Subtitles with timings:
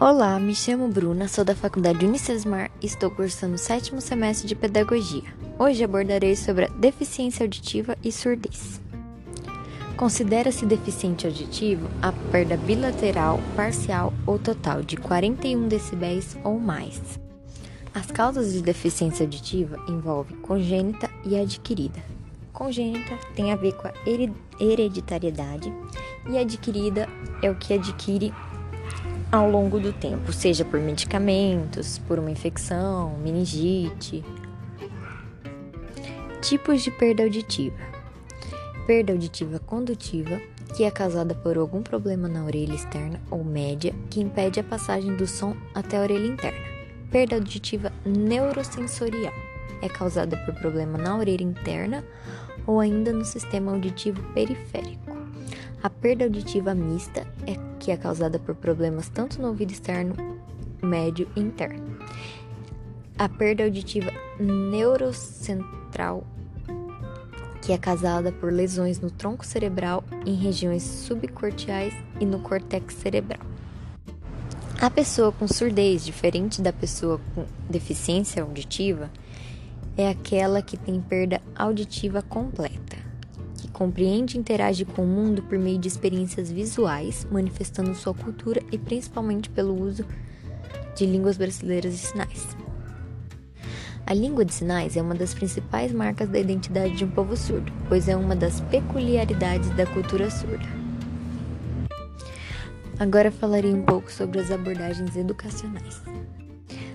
[0.00, 4.54] Olá, me chamo Bruna, sou da Faculdade Unicesmar e estou cursando o sétimo semestre de
[4.54, 5.24] Pedagogia.
[5.58, 8.80] Hoje abordarei sobre a deficiência auditiva e surdez.
[9.96, 17.18] Considera-se deficiente auditivo a perda bilateral, parcial ou total de 41 decibéis ou mais.
[17.92, 22.00] As causas de deficiência auditiva envolvem congênita e adquirida.
[22.52, 23.92] Congênita tem a ver com a
[24.60, 25.72] hereditariedade
[26.30, 27.08] e adquirida
[27.42, 28.32] é o que adquire
[29.30, 34.24] ao longo do tempo, seja por medicamentos, por uma infecção, meningite.
[36.40, 37.76] Tipos de perda auditiva:
[38.86, 40.40] perda auditiva condutiva,
[40.74, 45.14] que é causada por algum problema na orelha externa ou média que impede a passagem
[45.16, 46.66] do som até a orelha interna.
[47.10, 49.32] Perda auditiva neurosensorial
[49.82, 52.04] é causada por problema na orelha interna
[52.66, 55.17] ou ainda no sistema auditivo periférico.
[55.82, 60.14] A perda auditiva mista é que é causada por problemas tanto no ouvido externo,
[60.82, 61.98] médio e interno.
[63.16, 66.24] A perda auditiva neurocentral
[67.68, 73.42] que é causada por lesões no tronco cerebral, em regiões subcortiais e no córtex cerebral.
[74.80, 79.10] A pessoa com surdez, diferente da pessoa com deficiência auditiva,
[79.98, 82.96] é aquela que tem perda auditiva completa,
[83.68, 88.62] que compreende e interage com o mundo por meio de experiências visuais, manifestando sua cultura
[88.72, 90.04] e principalmente pelo uso
[90.96, 92.56] de línguas brasileiras de sinais.
[94.06, 97.70] A língua de sinais é uma das principais marcas da identidade de um povo surdo,
[97.88, 100.66] pois é uma das peculiaridades da cultura surda.
[102.98, 106.02] Agora falarei um pouco sobre as abordagens educacionais.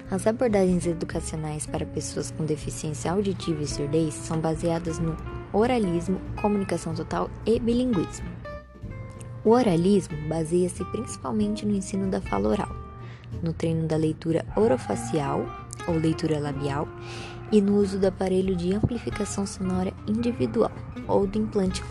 [0.10, 5.16] As abordagens educacionais para pessoas com deficiência auditiva e surdez são baseadas no
[5.60, 8.28] oralismo, comunicação total e bilinguismo.
[9.46, 12.76] O oralismo baseia-se principalmente no ensino da fala oral,
[13.42, 15.46] no treino da leitura orofacial
[15.88, 16.88] ou leitura labial
[17.52, 20.72] e no uso do aparelho de amplificação sonora individual
[21.08, 21.84] ou do implante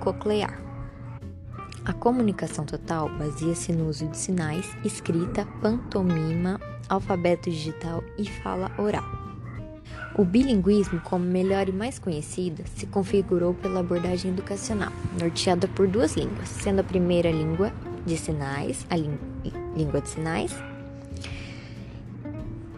[0.00, 0.60] coclear.
[1.84, 9.15] A comunicação total baseia-se no uso de sinais, escrita, pantomima, alfabeto digital e fala oral.
[10.14, 16.14] O bilinguismo, como melhor e mais conhecida, se configurou pela abordagem educacional, norteada por duas
[16.14, 17.72] línguas, sendo a primeira língua
[18.04, 20.54] de sinais, a língua de sinais,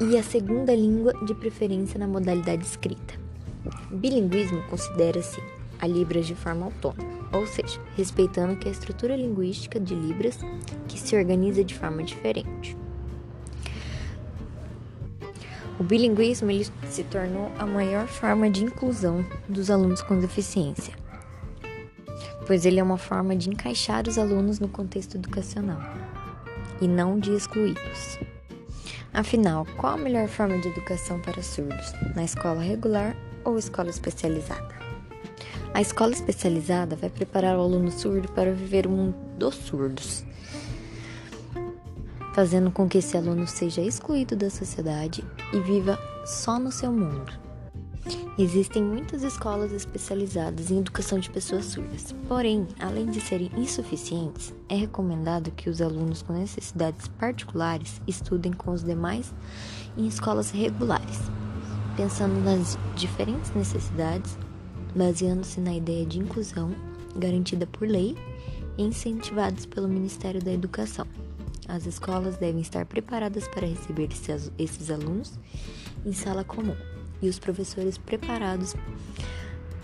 [0.00, 3.14] e a segunda língua de preferência na modalidade escrita.
[3.90, 5.40] Bilinguismo considera-se
[5.80, 10.38] a Libras de forma autônoma ou seja, respeitando que a estrutura linguística de Libras
[10.86, 12.76] que se organiza de forma diferente.
[15.78, 20.92] O bilinguismo ele se tornou a maior forma de inclusão dos alunos com deficiência,
[22.48, 25.80] pois ele é uma forma de encaixar os alunos no contexto educacional
[26.80, 28.18] e não de excluí-los.
[29.14, 31.92] Afinal, qual a melhor forma de educação para surdos?
[32.16, 34.76] Na escola regular ou escola especializada?
[35.72, 40.24] A escola especializada vai preparar o aluno surdo para viver o mundo dos surdos,
[42.38, 47.32] fazendo com que esse aluno seja excluído da sociedade e viva só no seu mundo.
[48.38, 54.76] Existem muitas escolas especializadas em educação de pessoas surdas, porém, além de serem insuficientes, é
[54.76, 59.34] recomendado que os alunos com necessidades particulares estudem com os demais
[59.96, 61.18] em escolas regulares,
[61.96, 64.38] pensando nas diferentes necessidades
[64.94, 66.70] baseando-se na ideia de inclusão
[67.16, 68.16] garantida por lei
[68.76, 71.04] e incentivados pelo Ministério da Educação.
[71.68, 74.08] As escolas devem estar preparadas para receber
[74.58, 75.38] esses alunos
[76.04, 76.74] em sala comum
[77.20, 78.74] e os professores preparados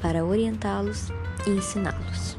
[0.00, 1.10] para orientá-los
[1.46, 2.38] e ensiná-los.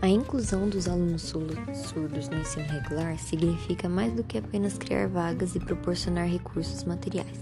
[0.00, 5.54] A inclusão dos alunos surdos no ensino regular significa mais do que apenas criar vagas
[5.54, 7.40] e proporcionar recursos materiais.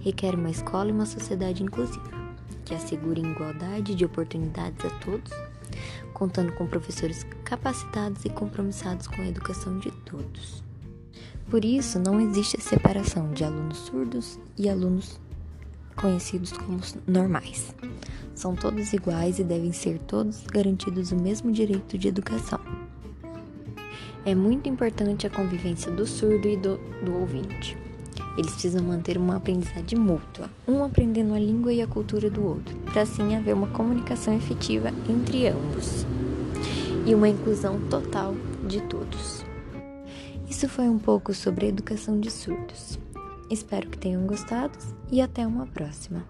[0.00, 2.10] Requer uma escola e uma sociedade inclusiva
[2.64, 5.30] que assegurem igualdade de oportunidades a todos,
[6.12, 10.62] contando com professores capacitados e compromissados com a educação de todos.
[11.50, 15.20] Por isso, não existe a separação de alunos surdos e alunos
[15.96, 17.74] conhecidos como normais.
[18.34, 22.60] São todos iguais e devem ser todos garantidos o mesmo direito de educação.
[24.24, 27.76] É muito importante a convivência do surdo e do, do ouvinte.
[28.36, 32.76] Eles precisam manter uma aprendizagem mútua, um aprendendo a língua e a cultura do outro,
[32.90, 36.06] para assim haver uma comunicação efetiva entre ambos
[37.06, 38.34] e uma inclusão total
[38.66, 39.44] de todos.
[40.48, 42.98] Isso foi um pouco sobre a educação de surdos.
[43.50, 44.78] Espero que tenham gostado
[45.10, 46.24] e até uma próxima.